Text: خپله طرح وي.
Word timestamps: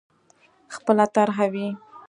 خپله 0.75 1.05
طرح 1.15 1.35
وي. 1.53 1.67